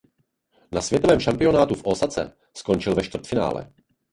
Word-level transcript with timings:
Na 0.71 0.81
světovém 0.81 1.19
šampionátu 1.19 1.75
v 1.75 1.81
Ósace 1.85 2.33
skončil 2.57 2.95
ve 2.95 3.03
čtvrtfinále. 3.03 3.71